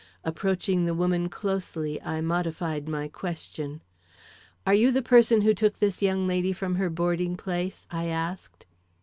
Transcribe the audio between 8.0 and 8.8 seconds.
asked.